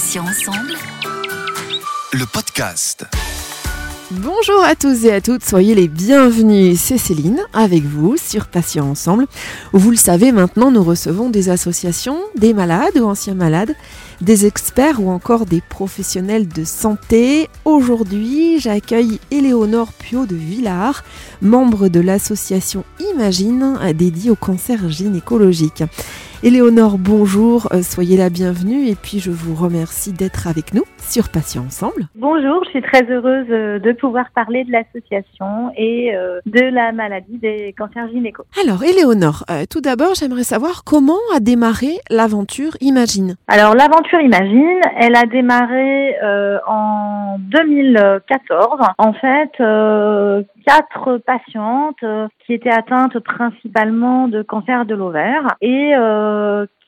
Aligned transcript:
Patients 0.00 0.24
ensemble. 0.24 0.72
Le 2.14 2.24
podcast. 2.24 3.04
Bonjour 4.10 4.64
à 4.64 4.74
tous 4.74 5.04
et 5.04 5.12
à 5.12 5.20
toutes, 5.20 5.44
soyez 5.44 5.74
les 5.74 5.88
bienvenus. 5.88 6.80
C'est 6.80 6.96
Céline 6.96 7.38
avec 7.52 7.82
vous 7.82 8.16
sur 8.16 8.46
Patients 8.46 8.88
Ensemble. 8.88 9.26
Vous 9.74 9.90
le 9.90 9.98
savez 9.98 10.32
maintenant, 10.32 10.70
nous 10.70 10.82
recevons 10.82 11.28
des 11.28 11.50
associations, 11.50 12.18
des 12.34 12.54
malades 12.54 12.96
ou 12.96 13.04
anciens 13.04 13.34
malades, 13.34 13.76
des 14.20 14.46
experts 14.46 15.00
ou 15.00 15.10
encore 15.10 15.46
des 15.46 15.60
professionnels 15.60 16.48
de 16.48 16.64
santé. 16.64 17.48
Aujourd'hui, 17.64 18.60
j'accueille 18.60 19.18
Éléonore 19.30 19.92
Pio 19.92 20.26
de 20.26 20.34
Villars, 20.34 21.04
membre 21.40 21.88
de 21.88 22.00
l'association 22.00 22.84
Imagine 23.14 23.78
dédiée 23.94 24.30
au 24.30 24.36
cancer 24.36 24.88
gynécologique. 24.88 25.82
Éléonore, 26.42 26.96
bonjour, 26.96 27.68
euh, 27.70 27.82
soyez 27.82 28.16
la 28.16 28.30
bienvenue 28.30 28.86
et 28.88 28.94
puis 28.94 29.18
je 29.18 29.30
vous 29.30 29.54
remercie 29.54 30.14
d'être 30.14 30.48
avec 30.48 30.72
nous 30.72 30.84
sur 30.96 31.28
Patients 31.28 31.64
Ensemble. 31.66 32.08
Bonjour, 32.14 32.64
je 32.64 32.70
suis 32.70 32.80
très 32.80 33.02
heureuse 33.10 33.44
euh, 33.50 33.78
de 33.78 33.92
pouvoir 33.92 34.24
parler 34.34 34.64
de 34.64 34.72
l'association 34.72 35.70
et 35.76 36.16
euh, 36.16 36.40
de 36.46 36.62
la 36.62 36.92
maladie 36.92 37.36
des 37.36 37.74
cancers 37.76 38.08
gynéco. 38.08 38.44
Alors 38.64 38.82
Éléonore, 38.82 39.44
tout 39.68 39.82
d'abord 39.82 40.14
j'aimerais 40.14 40.44
savoir 40.44 40.82
comment 40.82 41.18
a 41.36 41.40
démarré 41.40 41.98
l'aventure 42.08 42.74
Imagine. 42.80 43.36
Alors 43.46 43.74
l'aventure 43.74 44.09
Imagine, 44.12 44.80
elle 44.96 45.16
a 45.16 45.26
démarré 45.26 46.16
en 46.66 47.36
2014. 47.38 48.80
En 48.98 49.12
fait, 49.12 49.52
quatre 50.66 51.18
patientes 51.18 52.04
qui 52.44 52.54
étaient 52.54 52.72
atteintes 52.72 53.18
principalement 53.20 54.28
de 54.28 54.42
cancer 54.42 54.84
de 54.84 54.94
l'ovaire 54.94 55.56
et 55.60 55.94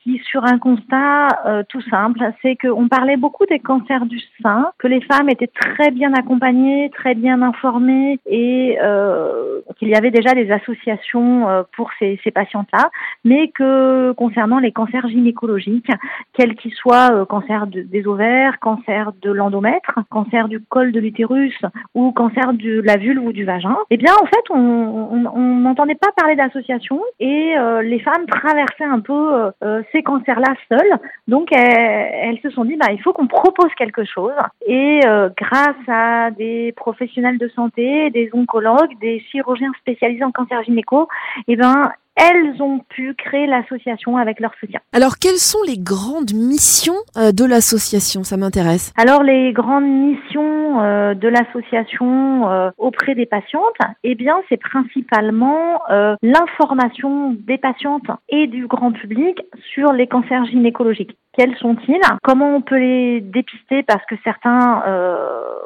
euh, 0.07 0.19
sur 0.33 0.45
un 0.45 0.59
constat 0.59 1.29
euh, 1.47 1.63
tout 1.69 1.83
simple, 1.83 2.21
c'est 2.41 2.57
qu'on 2.57 2.89
parlait 2.89 3.17
beaucoup 3.17 3.45
des 3.47 3.59
cancers 3.59 4.07
du 4.07 4.19
sein, 4.43 4.71
que 4.79 4.89
les 4.89 5.01
femmes 5.03 5.29
étaient 5.29 5.51
très 5.61 5.91
bien 5.91 6.13
accompagnées, 6.15 6.91
très 6.95 7.15
bien 7.15 7.43
informées 7.43 8.19
et 8.27 8.79
euh, 8.83 9.61
qu'il 9.79 9.89
y 9.89 9.95
avait 9.95 10.11
déjà 10.11 10.35
des 10.35 10.51
associations 10.51 11.49
euh, 11.49 11.63
pour 11.77 11.91
ces, 11.99 12.19
ces 12.25 12.31
patientes-là, 12.31 12.91
mais 13.25 13.49
que 13.49 14.13
concernant 14.13 14.59
les 14.59 14.73
cancers 14.73 15.07
gynécologiques, 15.09 15.91
quels 16.33 16.55
qu'ils 16.55 16.73
soient, 16.73 17.11
euh, 17.13 17.25
cancer 17.25 17.67
des 17.67 18.07
ovaires, 18.07 18.59
cancer 18.61 19.13
de 19.21 19.31
l'endomètre, 19.31 19.99
cancer 20.11 20.49
du 20.49 20.61
col 20.61 20.93
de 20.93 21.01
l'utérus 21.01 21.59
ou 21.95 22.13
cancer 22.13 22.55
de 22.55 22.81
la 22.81 22.97
vulve 22.97 23.25
ou 23.25 23.33
du 23.33 23.45
vagin, 23.45 23.77
eh 23.91 23.97
bien 23.97 24.13
en 24.15 24.27
fait 24.27 24.51
on 24.51 25.61
n'entendait 25.61 25.95
pas 25.95 26.11
parler 26.17 26.37
d'associations 26.37 27.01
et 27.21 27.55
les 27.83 28.01
femmes 28.01 28.27
traversaient 28.27 28.85
un 28.85 29.01
peu 29.01 29.53
ces 29.93 30.03
cancers-là 30.03 30.55
seuls. 30.69 30.99
Donc 31.29 31.53
elles, 31.53 32.39
se 32.43 32.51
sont 32.51 32.65
dit, 32.65 32.77
bah, 32.77 32.93
il 32.93 33.01
faut 33.01 33.13
qu'on 33.13 33.27
propose 33.27 33.71
quelque 33.77 34.05
chose. 34.05 34.33
Et 34.67 35.01
euh, 35.07 35.29
grâce 35.37 35.89
à 35.89 36.31
des 36.31 36.73
professionnels 36.73 37.39
de 37.39 37.49
santé, 37.49 38.11
des 38.11 38.31
oncologues, 38.33 38.99
des 39.01 39.21
chirurgiens 39.31 39.73
spécialisés 39.81 40.25
en 40.25 40.33
cancer 40.33 40.63
gynéco, 40.65 41.09
eh 41.49 41.57
ben, 41.57 41.93
elles 42.17 42.61
ont 42.61 42.81
pu 42.91 43.15
créer 43.15 43.47
l'association 43.47 44.17
avec 44.17 44.41
leur 44.41 44.53
soutien. 44.61 44.81
Alors, 44.93 45.19
quelles 45.19 45.39
sont 45.39 45.63
les 45.67 45.79
grandes 45.79 46.35
missions 46.35 46.97
euh, 47.17 47.33
de 47.33 47.45
l'association? 47.45 48.23
Ça 48.23 48.37
m'intéresse. 48.37 48.93
Alors, 48.97 49.23
les 49.23 49.53
grandes 49.53 49.87
missions 49.87 50.83
euh, 50.83 51.15
de 51.15 51.29
l'association 51.29 52.51
euh, 52.51 52.71
auprès 52.77 53.15
des 53.15 53.27
patientes, 53.27 53.79
eh 54.05 54.15
bien, 54.15 54.37
c'est 54.49 54.59
principalement 54.59 55.81
l'information 56.23 57.37
des 57.47 57.59
patientes 57.59 58.11
et 58.29 58.47
du 58.47 58.67
grand 58.67 58.93
public 58.93 59.41
sur 59.75 59.93
les 59.93 60.07
cancers 60.07 60.45
gynécologiques. 60.47 61.17
Quels 61.37 61.57
sont-ils? 61.57 62.01
Comment 62.23 62.57
on 62.57 62.61
peut 62.61 62.79
les 62.79 63.21
dépister? 63.21 63.83
Parce 63.83 64.05
que 64.07 64.15
certains, 64.23 64.83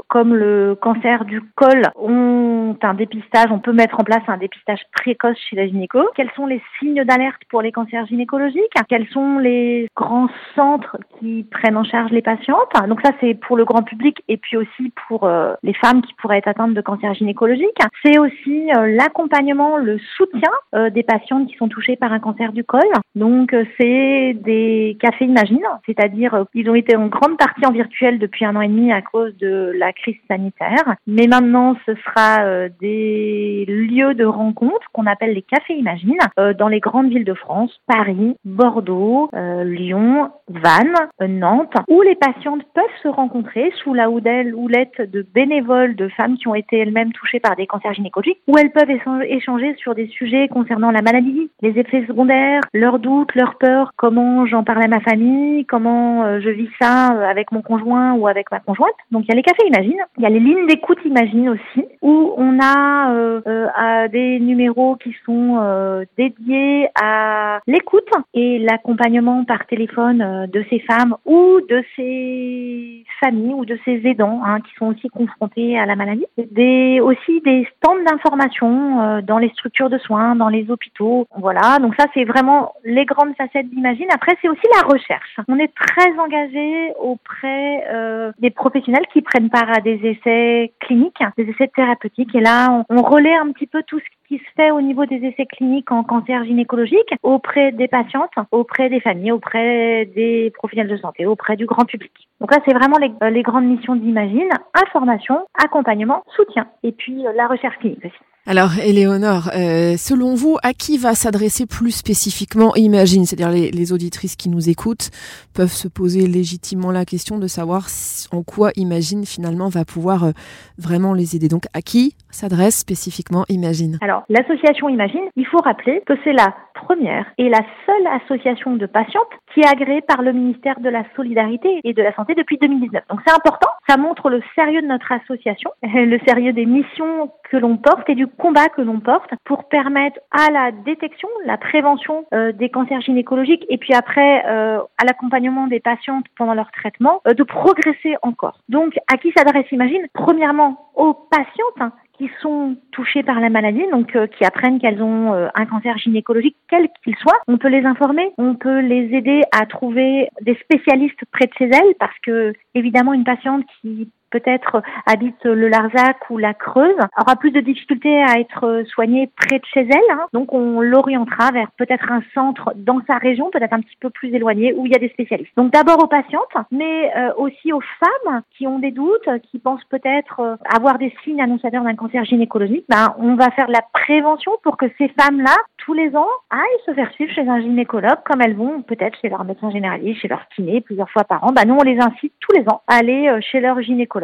comme 0.08 0.34
le 0.34 0.76
cancer 0.80 1.24
du 1.24 1.40
col, 1.56 1.82
ont 1.96 2.76
un 2.82 2.94
dépistage. 2.94 3.50
On 3.50 3.58
peut 3.58 3.72
mettre 3.72 4.00
en 4.00 4.04
place 4.04 4.22
un 4.28 4.36
dépistage 4.36 4.80
précoce 4.92 5.38
chez 5.48 5.56
la 5.56 5.66
gynéco. 5.66 6.00
Quels 6.14 6.30
sont 6.36 6.46
les 6.46 6.62
signes 6.78 7.02
d'alerte 7.04 7.42
pour 7.48 7.62
les 7.62 7.72
cancers 7.72 8.06
gynécologiques 8.06 8.62
Quels 8.88 9.08
sont 9.08 9.38
les 9.38 9.88
grands 9.96 10.28
centres 10.54 10.96
qui 11.18 11.44
prennent 11.50 11.76
en 11.76 11.84
charge 11.84 12.12
les 12.12 12.22
patientes 12.22 12.72
Donc 12.88 13.00
ça, 13.02 13.12
c'est 13.20 13.34
pour 13.34 13.56
le 13.56 13.64
grand 13.64 13.82
public 13.82 14.22
et 14.28 14.36
puis 14.36 14.56
aussi 14.56 14.92
pour 15.08 15.24
euh, 15.24 15.54
les 15.62 15.74
femmes 15.74 16.02
qui 16.02 16.12
pourraient 16.14 16.38
être 16.38 16.48
atteintes 16.48 16.74
de 16.74 16.80
cancer 16.80 17.14
gynécologique. 17.14 17.78
C'est 18.04 18.18
aussi 18.18 18.70
euh, 18.76 18.94
l'accompagnement, 18.94 19.78
le 19.78 19.98
soutien 20.16 20.50
euh, 20.74 20.90
des 20.90 21.02
patientes 21.02 21.48
qui 21.48 21.56
sont 21.56 21.68
touchées 21.68 21.96
par 21.96 22.12
un 22.12 22.20
cancer 22.20 22.52
du 22.52 22.64
col. 22.64 22.80
Donc 23.14 23.54
c'est 23.80 24.34
des 24.34 24.96
cafés 25.00 25.24
Imagine, 25.26 25.64
c'est-à-dire 25.86 26.44
ils 26.54 26.68
ont 26.70 26.74
été 26.74 26.94
en 26.96 27.06
grande 27.06 27.36
partie 27.36 27.66
en 27.66 27.72
virtuel 27.72 28.18
depuis 28.18 28.44
un 28.44 28.54
an 28.54 28.60
et 28.60 28.68
demi 28.68 28.92
à 28.92 29.02
cause 29.02 29.36
de 29.38 29.72
la 29.76 29.92
crise 29.92 30.16
sanitaire. 30.28 30.94
Mais 31.06 31.26
maintenant, 31.26 31.76
ce 31.86 31.94
sera 31.96 32.68
des 32.80 33.64
lieux 33.66 34.14
de 34.14 34.24
rencontre 34.24 34.86
qu'on 34.92 35.06
appelle 35.06 35.32
les 35.32 35.42
cafés 35.42 35.74
Imagine 35.74 36.18
euh, 36.38 36.54
dans 36.54 36.68
les 36.68 36.80
grandes 36.80 37.08
villes 37.08 37.24
de 37.24 37.34
France, 37.34 37.70
Paris, 37.86 38.36
Bordeaux, 38.44 39.28
euh, 39.34 39.64
Lyon, 39.64 40.30
Vannes, 40.48 40.94
euh, 41.22 41.26
Nantes, 41.26 41.74
où 41.88 42.02
les 42.02 42.14
patientes 42.14 42.62
peuvent 42.74 42.84
se 43.02 43.08
rencontrer 43.08 43.72
sous 43.82 43.94
la 43.94 44.10
houlette 44.10 45.00
de 45.00 45.26
bénévoles, 45.34 45.96
de 45.96 46.08
femmes 46.08 46.36
qui 46.36 46.48
ont 46.48 46.54
été 46.54 46.78
elles-mêmes 46.78 47.12
touchées 47.12 47.40
par 47.40 47.56
des 47.56 47.66
cancers 47.66 47.94
gynécologiques, 47.94 48.40
où 48.46 48.56
elles 48.58 48.72
peuvent 48.72 48.90
échanger 48.90 49.74
sur 49.76 49.94
des 49.94 50.08
sujets 50.08 50.48
concernant 50.48 50.90
la 50.90 51.02
maladie, 51.02 51.50
les 51.62 51.78
effets 51.78 52.04
secondaires, 52.06 52.60
leurs 52.72 52.98
doutes, 52.98 53.34
leurs 53.34 53.56
peurs, 53.58 53.92
comment 53.96 54.46
j'en 54.46 54.64
parle 54.64 54.82
à 54.82 54.88
ma 54.88 55.00
famille, 55.00 55.64
comment 55.66 56.40
je 56.40 56.50
vis 56.50 56.70
ça 56.80 57.06
avec 57.28 57.52
mon 57.52 57.62
conjoint 57.62 58.14
ou 58.14 58.26
avec 58.26 58.50
ma 58.50 58.60
conjointe. 58.60 58.94
Donc 59.10 59.24
il 59.24 59.28
y 59.28 59.32
a 59.32 59.36
les 59.36 59.42
cafés 59.42 59.66
Imagine, 59.66 60.00
il 60.18 60.22
y 60.22 60.26
a 60.26 60.30
les 60.30 60.40
lignes 60.40 60.66
d'écoute 60.66 60.98
Imagine 61.04 61.48
aussi, 61.50 61.86
où 62.02 62.34
on 62.36 62.58
a 62.60 64.08
des 64.08 64.38
numéros 64.40 64.96
qui 64.96 65.14
sont 65.24 66.04
dédié 66.16 66.88
à 67.00 67.60
l'écoute 67.66 68.08
et 68.34 68.58
l'accompagnement 68.58 69.44
par 69.44 69.66
téléphone 69.66 70.22
euh, 70.22 70.46
de 70.46 70.64
ces 70.70 70.80
femmes 70.80 71.16
ou 71.24 71.60
de 71.68 71.82
ces 71.96 73.04
familles 73.20 73.54
ou 73.54 73.64
de 73.64 73.78
ces 73.84 74.00
aidants 74.04 74.40
hein, 74.44 74.60
qui 74.60 74.72
sont 74.78 74.86
aussi 74.86 75.08
confrontés 75.08 75.78
à 75.78 75.86
la 75.86 75.96
maladie. 75.96 76.26
Des, 76.36 77.00
aussi 77.00 77.40
des 77.42 77.66
stands 77.76 78.02
d'information 78.04 79.00
euh, 79.00 79.20
dans 79.22 79.38
les 79.38 79.50
structures 79.50 79.90
de 79.90 79.98
soins, 79.98 80.36
dans 80.36 80.48
les 80.48 80.70
hôpitaux. 80.70 81.26
Voilà, 81.36 81.78
donc 81.80 81.94
ça 81.98 82.06
c'est 82.14 82.24
vraiment 82.24 82.72
les 82.84 83.04
grandes 83.04 83.34
facettes 83.36 83.68
d'Imagine. 83.70 84.08
Après 84.12 84.36
c'est 84.40 84.48
aussi 84.48 84.66
la 84.74 84.86
recherche. 84.86 85.36
On 85.48 85.58
est 85.58 85.72
très 85.74 86.18
engagé 86.18 86.92
auprès 87.00 87.84
euh, 87.92 88.32
des 88.38 88.50
professionnels 88.50 89.06
qui 89.12 89.22
prennent 89.22 89.50
part 89.50 89.70
à 89.70 89.80
des 89.80 90.00
essais 90.04 90.72
cliniques, 90.80 91.22
des 91.36 91.44
essais 91.44 91.70
thérapeutiques. 91.74 92.34
Et 92.34 92.40
là 92.40 92.84
on, 92.88 92.96
on 92.96 93.02
relaie 93.02 93.34
un 93.34 93.52
petit 93.52 93.66
peu 93.66 93.82
tout 93.86 93.98
ce 93.98 94.04
qui 94.28 94.38
se 94.38 94.44
fait 94.56 94.70
au 94.70 94.80
niveau 94.80 95.06
des 95.06 95.16
essais 95.16 95.46
cliniques 95.46 95.90
en 95.92 96.02
cancer 96.02 96.44
gynécologique 96.44 97.14
auprès 97.22 97.72
des 97.72 97.88
patientes, 97.88 98.32
auprès 98.50 98.88
des 98.88 99.00
familles, 99.00 99.32
auprès 99.32 100.06
des 100.14 100.52
professionnels 100.54 100.92
de 100.92 101.00
santé, 101.00 101.26
auprès 101.26 101.56
du 101.56 101.66
grand 101.66 101.84
public. 101.84 102.12
Donc 102.40 102.52
là, 102.52 102.60
c'est 102.66 102.74
vraiment 102.74 102.98
les, 102.98 103.12
euh, 103.22 103.30
les, 103.30 103.42
grandes 103.42 103.66
missions 103.66 103.96
d'Imagine, 103.96 104.50
information, 104.74 105.46
accompagnement, 105.62 106.22
soutien, 106.34 106.66
et 106.82 106.92
puis 106.92 107.26
euh, 107.26 107.32
la 107.34 107.46
recherche 107.46 107.76
clinique 107.78 108.04
aussi. 108.04 108.14
Alors, 108.48 108.78
Éléonore, 108.78 109.50
euh, 109.56 109.96
selon 109.96 110.36
vous, 110.36 110.56
à 110.62 110.72
qui 110.72 110.98
va 110.98 111.14
s'adresser 111.14 111.66
plus 111.66 111.90
spécifiquement 111.90 112.76
Imagine? 112.76 113.24
C'est-à-dire 113.24 113.50
les, 113.50 113.92
auditrices 113.92 114.36
qui 114.36 114.48
nous 114.48 114.70
écoutent 114.70 115.10
peuvent 115.52 115.72
se 115.72 115.88
poser 115.88 116.28
légitimement 116.28 116.92
la 116.92 117.04
question 117.04 117.38
de 117.38 117.48
savoir 117.48 117.88
en 118.30 118.44
quoi 118.44 118.70
Imagine 118.76 119.24
finalement 119.24 119.68
va 119.68 119.84
pouvoir 119.84 120.22
euh, 120.22 120.30
vraiment 120.78 121.12
les 121.12 121.34
aider. 121.34 121.48
Donc, 121.48 121.64
à 121.74 121.82
qui 121.82 122.14
s'adresse 122.30 122.76
spécifiquement 122.76 123.44
Imagine? 123.48 123.98
Alors, 124.00 124.22
l'association 124.28 124.88
Imagine, 124.88 125.26
il 125.34 125.46
faut 125.46 125.58
rappeler 125.58 126.02
que 126.06 126.14
c'est 126.22 126.32
la 126.32 126.54
première 126.74 127.26
et 127.38 127.48
la 127.48 127.62
seule 127.84 128.06
association 128.22 128.76
de 128.76 128.86
patientes 128.86 129.26
qui 129.54 129.60
est 129.60 129.66
agréée 129.66 130.02
par 130.02 130.22
le 130.22 130.32
ministère 130.32 130.78
de 130.78 130.88
la 130.88 131.02
Solidarité 131.16 131.80
et 131.82 131.94
de 131.94 132.02
la 132.02 132.14
Santé 132.14 132.34
depuis 132.36 132.58
2019. 132.58 133.02
Donc, 133.10 133.20
c'est 133.26 133.34
important. 133.34 133.70
Ça 133.88 133.96
montre 133.96 134.30
le 134.30 134.40
sérieux 134.54 134.82
de 134.82 134.86
notre 134.86 135.10
association, 135.10 135.70
le 135.82 136.18
sérieux 136.28 136.52
des 136.52 136.66
missions 136.66 137.32
que 137.50 137.56
l'on 137.56 137.76
porte 137.76 138.08
et 138.08 138.14
du 138.14 138.26
combat 138.36 138.68
que 138.68 138.82
l'on 138.82 139.00
porte 139.00 139.30
pour 139.44 139.68
permettre 139.68 140.18
à 140.30 140.50
la 140.50 140.72
détection, 140.72 141.28
la 141.44 141.58
prévention 141.58 142.26
euh, 142.32 142.52
des 142.52 142.70
cancers 142.70 143.00
gynécologiques 143.00 143.64
et 143.68 143.78
puis 143.78 143.94
après 143.94 144.44
euh, 144.46 144.78
à 144.98 145.04
l'accompagnement 145.04 145.66
des 145.66 145.80
patientes 145.80 146.26
pendant 146.36 146.54
leur 146.54 146.70
traitement 146.70 147.20
euh, 147.26 147.34
de 147.34 147.42
progresser 147.42 148.16
encore. 148.22 148.60
Donc 148.68 148.94
à 149.12 149.16
qui 149.16 149.32
s'adresse 149.36 149.70
Imagine 149.72 150.06
Premièrement 150.12 150.90
aux 150.94 151.14
patientes 151.14 151.80
hein, 151.80 151.92
qui 152.16 152.30
sont 152.40 152.76
touchées 152.92 153.22
par 153.22 153.40
la 153.40 153.50
maladie, 153.50 153.84
donc 153.92 154.16
qui 154.38 154.44
apprennent 154.44 154.78
qu'elles 154.78 155.02
ont 155.02 155.34
un 155.54 155.66
cancer 155.66 155.98
gynécologique, 155.98 156.56
quel 156.70 156.88
qu'il 157.04 157.14
soit. 157.16 157.38
On 157.46 157.58
peut 157.58 157.68
les 157.68 157.84
informer, 157.84 158.32
on 158.38 158.54
peut 158.54 158.80
les 158.80 159.14
aider 159.14 159.42
à 159.52 159.66
trouver 159.66 160.30
des 160.40 160.54
spécialistes 160.54 161.22
près 161.30 161.46
de 161.46 161.52
chez 161.58 161.66
elles, 161.66 161.94
parce 162.00 162.18
que 162.22 162.54
évidemment 162.74 163.12
une 163.12 163.24
patiente 163.24 163.64
qui 163.82 164.08
peut-être 164.30 164.82
habite 165.06 165.44
le 165.44 165.68
Larzac 165.68 166.30
ou 166.30 166.38
la 166.38 166.54
Creuse 166.54 166.96
aura 167.18 167.36
plus 167.36 167.50
de 167.50 167.60
difficultés 167.60 168.22
à 168.22 168.38
être 168.38 168.84
soignée 168.88 169.30
près 169.36 169.58
de 169.58 169.64
chez 169.64 169.80
elle. 169.80 170.10
Hein. 170.10 170.26
Donc 170.32 170.52
on 170.52 170.80
l'orientera 170.80 171.50
vers 171.52 171.70
peut-être 171.76 172.10
un 172.10 172.22
centre 172.34 172.72
dans 172.76 173.00
sa 173.06 173.16
région, 173.18 173.50
peut-être 173.50 173.72
un 173.72 173.80
petit 173.80 173.96
peu 174.00 174.10
plus 174.10 174.34
éloigné, 174.34 174.72
où 174.74 174.86
il 174.86 174.92
y 174.92 174.96
a 174.96 174.98
des 174.98 175.08
spécialistes. 175.08 175.52
Donc 175.56 175.72
d'abord 175.72 176.02
aux 176.02 176.08
patientes, 176.08 176.52
mais 176.70 177.12
euh, 177.16 177.32
aussi 177.36 177.72
aux 177.72 177.82
femmes 178.00 178.42
qui 178.56 178.66
ont 178.66 178.78
des 178.78 178.90
doutes, 178.90 179.28
qui 179.50 179.58
pensent 179.58 179.84
peut-être 179.84 180.40
euh, 180.40 180.56
avoir 180.74 180.98
des 180.98 181.14
signes 181.24 181.40
annonçateurs 181.40 181.84
d'un 181.84 181.94
cancer 181.94 182.24
gynécologique. 182.24 182.84
Ben, 182.88 183.14
on 183.18 183.34
va 183.34 183.50
faire 183.50 183.68
de 183.68 183.72
la 183.72 183.84
prévention 183.92 184.52
pour 184.62 184.76
que 184.76 184.86
ces 184.98 185.08
femmes-là, 185.20 185.54
tous 185.78 185.94
les 185.94 186.14
ans, 186.16 186.28
aillent 186.50 186.84
se 186.86 186.94
faire 186.94 187.10
suivre 187.12 187.32
chez 187.32 187.48
un 187.48 187.60
gynécologue, 187.60 188.22
comme 188.24 188.42
elles 188.42 188.56
vont 188.56 188.82
peut-être 188.82 189.18
chez 189.20 189.28
leur 189.28 189.44
médecin 189.44 189.70
généraliste, 189.70 190.20
chez 190.20 190.28
leur 190.28 190.48
kiné, 190.54 190.80
plusieurs 190.80 191.10
fois 191.10 191.24
par 191.24 191.44
an. 191.44 191.52
Ben, 191.52 191.66
nous, 191.66 191.76
on 191.78 191.84
les 191.84 191.98
incite 191.98 192.32
tous 192.40 192.52
les 192.56 192.68
ans 192.68 192.82
à 192.88 192.96
aller 192.96 193.28
euh, 193.28 193.40
chez 193.40 193.60
leur 193.60 193.80
gynécologue 193.82 194.15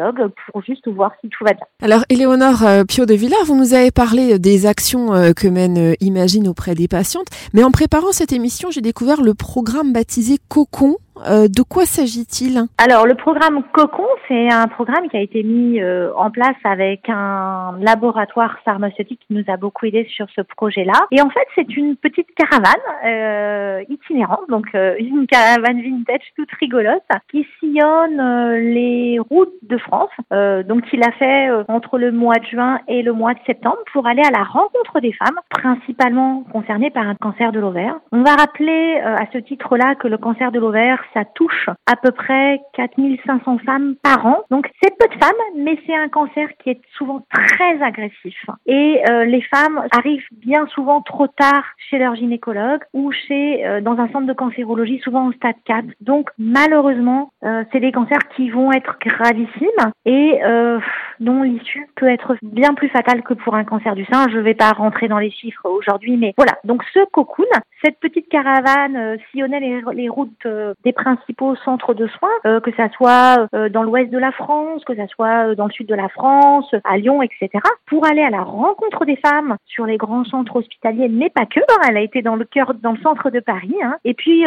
pour 0.51 0.63
juste 0.63 0.87
voir. 0.87 1.11
Alors, 1.81 2.03
Éléonore 2.09 2.63
Pio 2.87 3.05
de 3.05 3.13
Villard, 3.13 3.45
vous 3.45 3.55
nous 3.55 3.73
avez 3.73 3.91
parlé 3.91 4.39
des 4.39 4.65
actions 4.65 5.11
que 5.33 5.47
mène 5.47 5.95
Imagine 5.99 6.47
auprès 6.47 6.75
des 6.75 6.87
patientes, 6.87 7.27
mais 7.53 7.63
en 7.63 7.71
préparant 7.71 8.11
cette 8.11 8.33
émission, 8.33 8.71
j'ai 8.71 8.81
découvert 8.81 9.21
le 9.21 9.33
programme 9.33 9.93
baptisé 9.93 10.37
Cocon 10.47 10.97
euh, 11.17 11.47
de 11.47 11.61
quoi 11.61 11.85
s'agit-il 11.85 12.63
Alors 12.77 13.05
le 13.05 13.15
programme 13.15 13.63
Cocon, 13.71 14.07
c'est 14.27 14.51
un 14.51 14.67
programme 14.67 15.07
qui 15.09 15.17
a 15.17 15.21
été 15.21 15.43
mis 15.43 15.79
euh, 15.79 16.11
en 16.15 16.31
place 16.31 16.55
avec 16.63 17.07
un 17.07 17.77
laboratoire 17.79 18.57
pharmaceutique 18.65 19.21
qui 19.27 19.33
nous 19.33 19.43
a 19.47 19.57
beaucoup 19.57 19.85
aidé 19.85 20.07
sur 20.15 20.27
ce 20.35 20.41
projet-là. 20.41 20.93
Et 21.11 21.21
en 21.21 21.29
fait, 21.29 21.47
c'est 21.55 21.75
une 21.75 21.95
petite 21.95 22.27
caravane 22.35 22.73
euh, 23.05 23.83
itinérante, 23.89 24.49
donc 24.49 24.67
une 24.73 25.27
caravane 25.27 25.81
vintage 25.81 26.21
toute 26.35 26.51
rigolote 26.59 27.03
qui 27.29 27.45
sillonne 27.59 28.53
les 28.73 29.19
routes 29.19 29.53
de 29.63 29.77
France. 29.77 30.09
donc 30.31 30.83
il 30.93 31.03
a 31.03 31.11
fait 31.11 31.49
entre 31.67 31.97
le 31.97 32.11
mois 32.11 32.35
de 32.35 32.45
juin 32.45 32.79
et 32.87 33.01
le 33.01 33.13
mois 33.13 33.33
de 33.33 33.39
septembre 33.45 33.77
pour 33.91 34.07
aller 34.07 34.21
à 34.23 34.31
la 34.31 34.43
rencontre 34.43 34.99
des 35.01 35.13
femmes, 35.13 35.39
principalement 35.49 36.43
concernées 36.51 36.89
par 36.89 37.07
un 37.07 37.15
cancer 37.15 37.51
de 37.51 37.59
l'ovaire. 37.59 37.95
On 38.11 38.23
va 38.23 38.35
rappeler 38.35 38.99
à 38.99 39.25
ce 39.31 39.37
titre-là 39.37 39.95
que 39.95 40.07
le 40.07 40.17
cancer 40.17 40.51
de 40.51 40.59
l'ovaire 40.59 41.02
ça 41.13 41.25
touche 41.25 41.69
à 41.85 41.95
peu 41.95 42.11
près 42.11 42.59
4500 42.73 43.59
femmes 43.65 43.95
par 44.01 44.25
an. 44.25 44.43
Donc 44.49 44.69
c'est 44.81 44.95
peu 44.97 45.07
de 45.07 45.23
femmes, 45.23 45.31
mais 45.57 45.77
c'est 45.85 45.95
un 45.95 46.09
cancer 46.09 46.47
qui 46.59 46.71
est 46.71 46.81
souvent 46.97 47.21
très 47.31 47.81
agressif. 47.81 48.35
Et 48.65 49.01
euh, 49.09 49.25
les 49.25 49.41
femmes 49.41 49.81
arrivent 49.91 50.27
bien 50.31 50.65
souvent 50.67 51.01
trop 51.01 51.27
tard 51.27 51.63
chez 51.89 51.97
leur 51.97 52.15
gynécologue 52.15 52.81
ou 52.93 53.11
chez 53.11 53.65
euh, 53.65 53.81
dans 53.81 53.97
un 53.97 54.07
centre 54.09 54.27
de 54.27 54.33
cancérologie, 54.33 54.99
souvent 54.99 55.27
au 55.27 55.31
stade 55.33 55.55
4. 55.65 55.85
Donc 56.01 56.29
malheureusement, 56.37 57.31
euh, 57.43 57.63
c'est 57.71 57.79
des 57.79 57.91
cancers 57.91 58.27
qui 58.35 58.49
vont 58.49 58.71
être 58.71 58.97
gravissimes 58.99 59.91
et 60.05 60.39
dont 61.19 61.43
l'issue 61.43 61.87
peut 61.95 62.09
être 62.09 62.35
bien 62.41 62.73
plus 62.73 62.89
fatale 62.89 63.23
que 63.23 63.33
pour 63.33 63.55
un 63.55 63.63
cancer 63.63 63.95
du 63.95 64.05
sein. 64.05 64.27
Je 64.29 64.37
ne 64.37 64.41
vais 64.41 64.53
pas 64.53 64.71
rentrer 64.71 65.07
dans 65.07 65.19
les 65.19 65.31
chiffres 65.31 65.67
aujourd'hui, 65.69 66.17
mais 66.17 66.33
voilà. 66.37 66.53
Donc 66.63 66.83
ce 66.93 66.99
cocoon, 67.11 67.45
cette 67.83 67.99
petite 67.99 68.29
caravane 68.29 69.17
sillonnait 69.31 69.59
les, 69.59 69.81
les 69.93 70.09
routes 70.09 70.47
des 70.83 70.92
principaux 70.93 71.55
centres 71.57 71.93
de 71.93 72.07
soins, 72.07 72.29
euh, 72.45 72.59
que 72.59 72.71
ça 72.75 72.89
soit 72.89 73.47
euh, 73.53 73.69
dans 73.69 73.83
l'ouest 73.83 74.11
de 74.11 74.17
la 74.17 74.31
France, 74.31 74.83
que 74.85 74.95
ça 74.95 75.07
soit 75.07 75.49
euh, 75.49 75.55
dans 75.55 75.65
le 75.65 75.71
sud 75.71 75.87
de 75.87 75.95
la 75.95 76.09
France, 76.09 76.73
à 76.83 76.97
Lyon, 76.97 77.21
etc., 77.21 77.49
pour 77.87 78.05
aller 78.05 78.21
à 78.21 78.29
la 78.29 78.43
rencontre 78.43 79.05
des 79.05 79.17
femmes 79.17 79.57
sur 79.65 79.85
les 79.85 79.97
grands 79.97 80.23
centres 80.25 80.55
hospitaliers, 80.55 81.09
mais 81.09 81.29
pas 81.29 81.45
que. 81.45 81.59
Hein. 81.59 81.87
elle 81.89 81.97
a 81.97 82.01
été 82.01 82.21
dans 82.21 82.35
le 82.35 82.45
cœur, 82.45 82.73
dans 82.75 82.91
le 82.91 82.99
centre 82.99 83.29
de 83.29 83.39
Paris, 83.39 83.75
hein. 83.83 83.95
et 84.05 84.13
puis 84.13 84.43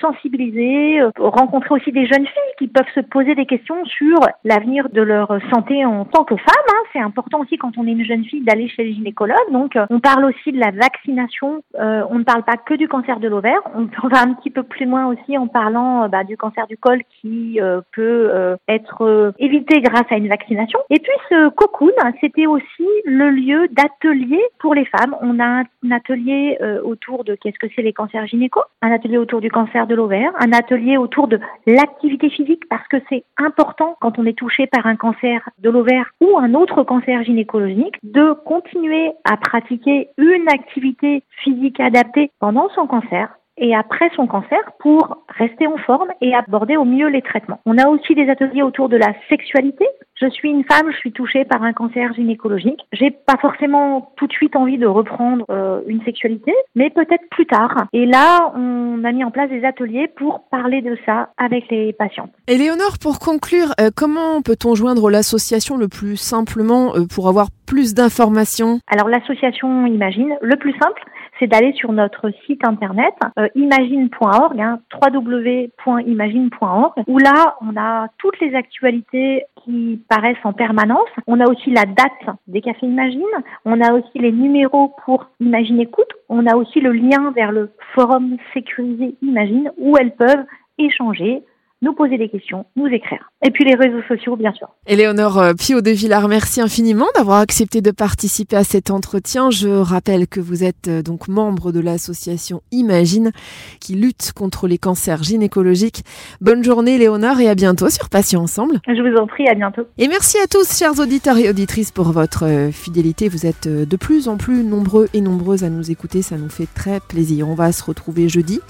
sensibiliser, 0.00 1.00
rencontrer 1.18 1.74
aussi 1.74 1.92
des 1.92 2.06
jeunes 2.06 2.26
filles 2.26 2.54
qui 2.58 2.68
peuvent 2.68 2.84
se 2.94 3.00
poser 3.00 3.34
des 3.34 3.46
questions 3.46 3.84
sur 3.84 4.18
l'avenir 4.44 4.88
de 4.90 5.02
leur 5.02 5.28
santé 5.52 5.84
en 5.84 6.04
tant 6.04 6.24
que 6.24 6.36
femme. 6.36 6.68
Hein. 6.68 6.82
C'est 6.92 7.00
important 7.00 7.40
aussi 7.40 7.56
quand 7.56 7.76
on 7.78 7.86
est 7.86 7.92
une 7.92 8.04
jeune 8.04 8.24
fille 8.24 8.44
d'aller 8.44 8.68
chez 8.68 8.84
le 8.84 8.92
gynécologue. 8.92 9.36
Donc, 9.50 9.78
on 9.90 10.00
parle 10.00 10.24
aussi 10.24 10.52
de 10.52 10.58
la 10.58 10.70
vaccination. 10.70 11.62
on 11.78 12.18
ne 12.18 12.24
parle 12.24 12.44
pas 12.44 12.56
que 12.56 12.74
du 12.74 12.88
cancer 12.88 13.20
de 13.20 13.28
l'ovaire. 13.28 13.60
On 13.74 14.08
va 14.08 14.22
un 14.22 14.34
petit 14.34 14.50
peu 14.50 14.62
plus 14.62 14.86
loin 14.86 15.06
aussi 15.06 15.36
en 15.36 15.46
parlant 15.46 15.73
euh, 15.74 16.08
bah, 16.08 16.24
du 16.24 16.36
cancer 16.36 16.66
du 16.66 16.76
col 16.76 17.02
qui 17.20 17.60
euh, 17.60 17.80
peut 17.92 18.30
euh, 18.32 18.56
être 18.68 19.32
évité 19.38 19.80
grâce 19.80 20.10
à 20.10 20.16
une 20.16 20.28
vaccination. 20.28 20.78
Et 20.90 20.98
puis 20.98 21.12
ce 21.28 21.48
cocoon, 21.50 21.90
c'était 22.20 22.46
aussi 22.46 22.88
le 23.04 23.30
lieu 23.30 23.68
d'atelier 23.68 24.42
pour 24.58 24.74
les 24.74 24.84
femmes. 24.84 25.16
On 25.20 25.40
a 25.40 25.62
un 25.62 25.90
atelier 25.90 26.58
autour 26.82 27.24
de 27.24 27.34
qu'est-ce 27.34 27.58
que 27.58 27.66
c'est 27.74 27.82
les 27.82 27.92
cancers 27.92 28.26
gynéco, 28.26 28.60
un 28.82 28.92
atelier 28.92 29.18
autour 29.18 29.40
du 29.40 29.50
cancer 29.50 29.86
de 29.86 29.94
l'ovaire, 29.94 30.32
un 30.40 30.52
atelier 30.52 30.96
autour 30.96 31.28
de 31.28 31.40
l'activité 31.66 32.30
physique 32.30 32.62
parce 32.68 32.86
que 32.88 32.96
c'est 33.08 33.24
important 33.38 33.96
quand 34.00 34.18
on 34.18 34.26
est 34.26 34.38
touché 34.38 34.66
par 34.66 34.86
un 34.86 34.96
cancer 34.96 35.48
de 35.58 35.70
l'ovaire 35.70 36.10
ou 36.20 36.38
un 36.38 36.54
autre 36.54 36.82
cancer 36.82 37.22
gynécologique 37.24 37.96
de 38.02 38.32
continuer 38.44 39.12
à 39.24 39.36
pratiquer 39.36 40.08
une 40.18 40.48
activité 40.48 41.22
physique 41.42 41.80
adaptée 41.80 42.30
pendant 42.38 42.68
son 42.70 42.86
cancer 42.86 43.28
et 43.56 43.74
après 43.74 44.10
son 44.16 44.26
cancer 44.26 44.60
pour 44.78 45.24
rester 45.28 45.66
en 45.66 45.76
forme 45.78 46.08
et 46.20 46.34
aborder 46.34 46.76
au 46.76 46.84
mieux 46.84 47.08
les 47.08 47.22
traitements. 47.22 47.60
On 47.66 47.78
a 47.78 47.88
aussi 47.88 48.14
des 48.14 48.28
ateliers 48.28 48.62
autour 48.62 48.88
de 48.88 48.96
la 48.96 49.12
sexualité. 49.28 49.84
Je 50.20 50.28
suis 50.30 50.50
une 50.50 50.64
femme, 50.64 50.90
je 50.92 50.96
suis 50.96 51.12
touchée 51.12 51.44
par 51.44 51.62
un 51.62 51.72
cancer 51.72 52.12
gynécologique. 52.14 52.80
J'ai 52.92 53.10
pas 53.10 53.36
forcément 53.40 54.12
tout 54.16 54.26
de 54.26 54.32
suite 54.32 54.54
envie 54.54 54.78
de 54.78 54.86
reprendre 54.86 55.44
euh, 55.50 55.80
une 55.88 56.02
sexualité, 56.04 56.52
mais 56.76 56.90
peut-être 56.90 57.28
plus 57.30 57.46
tard. 57.46 57.86
Et 57.92 58.06
là, 58.06 58.52
on 58.54 59.02
a 59.04 59.12
mis 59.12 59.24
en 59.24 59.32
place 59.32 59.50
des 59.50 59.64
ateliers 59.64 60.08
pour 60.16 60.44
parler 60.50 60.82
de 60.82 60.96
ça 61.04 61.30
avec 61.36 61.68
les 61.68 61.92
patients. 61.92 62.28
Éléonore, 62.46 62.98
pour 63.00 63.18
conclure, 63.18 63.74
euh, 63.80 63.90
comment 63.94 64.40
peut-on 64.40 64.74
joindre 64.76 65.10
l'association 65.10 65.76
le 65.76 65.88
plus 65.88 66.16
simplement 66.16 66.94
euh, 66.94 67.06
pour 67.12 67.28
avoir 67.28 67.48
plus 67.66 67.94
d'informations? 67.94 68.78
Alors 68.86 69.08
l'association 69.08 69.86
Imagine, 69.86 70.34
le 70.40 70.56
plus 70.56 70.74
simple, 70.80 71.02
c'est 71.38 71.46
d'aller 71.46 71.72
sur 71.72 71.92
notre 71.92 72.30
site 72.46 72.64
internet 72.66 73.14
euh, 73.38 73.48
imagine.org, 73.54 74.60
hein, 74.60 74.80
www.imagine.org, 75.02 76.92
où 77.06 77.18
là, 77.18 77.56
on 77.60 77.76
a 77.76 78.08
toutes 78.18 78.40
les 78.40 78.54
actualités 78.54 79.44
qui 79.64 80.00
paraissent 80.08 80.36
en 80.44 80.52
permanence. 80.52 81.08
On 81.26 81.40
a 81.40 81.48
aussi 81.48 81.70
la 81.70 81.84
date 81.84 82.36
des 82.46 82.60
cafés 82.60 82.86
Imagine, 82.86 83.22
on 83.64 83.80
a 83.80 83.92
aussi 83.92 84.18
les 84.18 84.32
numéros 84.32 84.94
pour 85.04 85.26
Imagine 85.40 85.80
Écoute, 85.80 86.10
on 86.28 86.46
a 86.46 86.56
aussi 86.56 86.80
le 86.80 86.92
lien 86.92 87.32
vers 87.34 87.52
le 87.52 87.70
forum 87.94 88.36
sécurisé 88.52 89.14
Imagine, 89.22 89.70
où 89.78 89.96
elles 89.96 90.14
peuvent 90.14 90.44
échanger 90.78 91.42
nous 91.84 91.92
poser 91.92 92.16
des 92.16 92.28
questions, 92.28 92.64
nous 92.76 92.86
écrire. 92.86 93.30
Et 93.46 93.50
puis 93.50 93.64
les 93.64 93.74
réseaux 93.74 94.02
sociaux, 94.08 94.36
bien 94.36 94.52
sûr. 94.54 94.68
Éléonore 94.86 95.38
euh, 95.38 95.52
Pio 95.52 95.82
de 95.82 95.90
Villard, 95.90 96.28
merci 96.28 96.62
infiniment 96.62 97.06
d'avoir 97.14 97.40
accepté 97.40 97.82
de 97.82 97.90
participer 97.90 98.56
à 98.56 98.64
cet 98.64 98.90
entretien. 98.90 99.50
Je 99.50 99.68
rappelle 99.68 100.26
que 100.26 100.40
vous 100.40 100.64
êtes 100.64 100.88
euh, 100.88 101.02
donc 101.02 101.28
membre 101.28 101.70
de 101.72 101.80
l'association 101.80 102.62
Imagine 102.72 103.32
qui 103.80 103.94
lutte 103.94 104.32
contre 104.34 104.66
les 104.66 104.78
cancers 104.78 105.22
gynécologiques. 105.22 106.04
Bonne 106.40 106.64
journée 106.64 106.96
Léonore 106.96 107.38
et 107.40 107.48
à 107.48 107.54
bientôt 107.54 107.90
sur 107.90 108.08
Patients 108.08 108.42
Ensemble. 108.42 108.80
Je 108.88 109.02
vous 109.02 109.16
en 109.18 109.26
prie, 109.26 109.46
à 109.46 109.54
bientôt. 109.54 109.82
Et 109.98 110.08
merci 110.08 110.38
à 110.38 110.46
tous, 110.46 110.78
chers 110.78 110.98
auditeurs 110.98 111.36
et 111.36 111.50
auditrices, 111.50 111.92
pour 111.92 112.12
votre 112.12 112.46
euh, 112.46 112.70
fidélité. 112.70 113.28
Vous 113.28 113.44
êtes 113.44 113.68
de 113.68 113.96
plus 113.96 114.28
en 114.28 114.38
plus 114.38 114.64
nombreux 114.64 115.08
et 115.12 115.20
nombreuses 115.20 115.64
à 115.64 115.68
nous 115.68 115.90
écouter. 115.90 116.22
Ça 116.22 116.38
nous 116.38 116.48
fait 116.48 116.68
très 116.74 117.00
plaisir. 117.00 117.46
On 117.46 117.54
va 117.54 117.72
se 117.72 117.84
retrouver 117.84 118.30
jeudi 118.30 118.60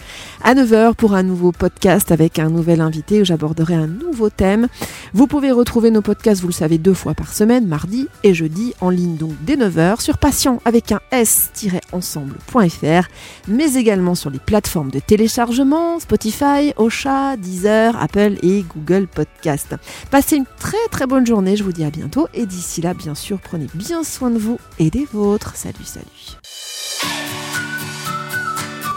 à 0.42 0.54
9h 0.54 0.96
pour 0.96 1.14
un 1.14 1.22
nouveau 1.22 1.52
podcast 1.52 2.10
avec 2.10 2.40
un 2.40 2.50
nouvel 2.50 2.80
invité 2.80 3.03
où 3.12 3.24
j'aborderai 3.24 3.74
un 3.74 3.86
nouveau 3.86 4.30
thème. 4.30 4.68
Vous 5.12 5.26
pouvez 5.26 5.50
retrouver 5.50 5.90
nos 5.90 6.02
podcasts, 6.02 6.40
vous 6.40 6.48
le 6.48 6.52
savez, 6.52 6.78
deux 6.78 6.94
fois 6.94 7.14
par 7.14 7.32
semaine, 7.32 7.66
mardi 7.66 8.08
et 8.22 8.34
jeudi, 8.34 8.74
en 8.80 8.90
ligne 8.90 9.16
donc 9.16 9.32
dès 9.42 9.56
9h 9.56 10.00
sur 10.00 10.18
patient 10.18 10.60
avec 10.64 10.92
un 10.92 11.00
s-ensemble.fr, 11.10 13.08
mais 13.48 13.74
également 13.74 14.14
sur 14.14 14.30
les 14.30 14.38
plateformes 14.38 14.90
de 14.90 15.00
téléchargement, 15.00 16.00
Spotify, 16.00 16.72
Ocha, 16.76 17.36
Deezer, 17.36 18.00
Apple 18.00 18.36
et 18.42 18.64
Google 18.74 19.06
Podcast. 19.06 19.74
Passez 20.10 20.36
une 20.36 20.46
très 20.58 20.76
très 20.90 21.06
bonne 21.06 21.26
journée, 21.26 21.56
je 21.56 21.64
vous 21.64 21.72
dis 21.72 21.84
à 21.84 21.90
bientôt 21.90 22.28
et 22.34 22.46
d'ici 22.46 22.80
là, 22.80 22.94
bien 22.94 23.14
sûr, 23.14 23.38
prenez 23.40 23.66
bien 23.74 24.04
soin 24.04 24.30
de 24.30 24.38
vous 24.38 24.58
et 24.78 24.90
des 24.90 25.06
vôtres. 25.12 25.56
Salut, 25.56 25.84
salut. 25.84 26.38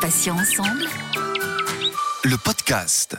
Patient 0.01 0.35
ensemble. 0.35 0.85
Le 2.23 2.37
podcast. 2.37 3.17